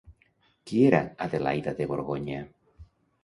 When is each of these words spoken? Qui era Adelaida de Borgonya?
Qui 0.69 0.79
era 0.85 1.01
Adelaida 1.27 1.75
de 1.81 1.87
Borgonya? 1.93 2.39